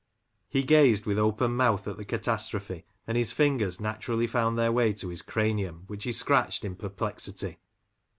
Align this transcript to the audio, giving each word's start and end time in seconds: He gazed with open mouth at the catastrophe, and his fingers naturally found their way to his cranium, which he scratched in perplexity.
He 0.49 0.63
gazed 0.63 1.05
with 1.05 1.19
open 1.19 1.51
mouth 1.55 1.87
at 1.87 1.95
the 1.97 2.05
catastrophe, 2.05 2.85
and 3.05 3.15
his 3.15 3.31
fingers 3.33 3.79
naturally 3.79 4.25
found 4.25 4.57
their 4.57 4.71
way 4.71 4.93
to 4.93 5.09
his 5.09 5.21
cranium, 5.21 5.83
which 5.85 6.05
he 6.05 6.11
scratched 6.11 6.65
in 6.65 6.75
perplexity. 6.75 7.59